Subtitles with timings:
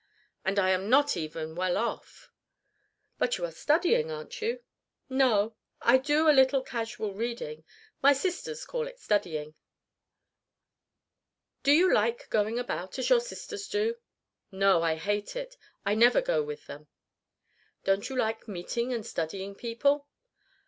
[0.43, 2.31] And I am not even well off."
[3.19, 4.63] "But you are studying, aren't you?"
[5.09, 5.55] "No.
[5.79, 7.63] I do a little casual reading.
[8.01, 9.53] My sisters call it studying."
[11.61, 13.95] "Do you like going about, as your sisters do?"
[14.51, 15.55] "No, I hate it.
[15.85, 16.87] I never go with them."
[17.83, 20.07] "Don't you like meeting and studying people?"